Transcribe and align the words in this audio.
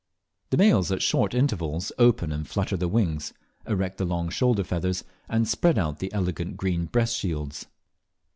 The 0.49 0.57
males 0.57 0.91
at 0.91 1.03
short 1.03 1.35
intervals 1.35 1.91
open 1.99 2.31
and 2.31 2.47
flutter 2.47 2.75
their 2.75 2.87
wings, 2.87 3.33
erect 3.67 3.99
the 3.99 4.03
long 4.05 4.29
shoulder 4.31 4.63
feathers, 4.63 5.03
and 5.29 5.47
spread 5.47 5.77
out 5.77 5.99
the 5.99 6.11
elegant 6.11 6.57
green 6.57 6.85
breast 6.85 7.15
shields. 7.15 7.67